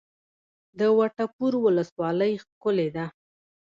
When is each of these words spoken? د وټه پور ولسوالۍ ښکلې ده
د 0.79 0.81
وټه 0.97 1.25
پور 1.35 1.53
ولسوالۍ 1.65 2.33
ښکلې 2.43 2.87
ده 2.95 3.05